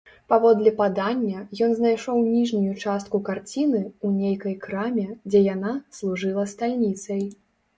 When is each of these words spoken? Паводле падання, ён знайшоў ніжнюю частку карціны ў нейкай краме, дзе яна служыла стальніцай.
Паводле 0.31 0.71
падання, 0.77 1.41
ён 1.65 1.75
знайшоў 1.79 2.17
ніжнюю 2.29 2.73
частку 2.87 3.21
карціны 3.29 3.83
ў 3.91 4.07
нейкай 4.23 4.55
краме, 4.67 5.07
дзе 5.35 5.43
яна 5.53 5.75
служыла 5.99 6.49
стальніцай. 6.57 7.23